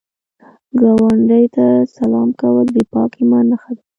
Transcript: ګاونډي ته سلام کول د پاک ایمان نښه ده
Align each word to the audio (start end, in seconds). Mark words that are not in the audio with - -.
ګاونډي 0.79 1.45
ته 1.55 1.65
سلام 1.97 2.29
کول 2.41 2.67
د 2.75 2.77
پاک 2.93 3.11
ایمان 3.19 3.45
نښه 3.51 3.71
ده 3.77 3.83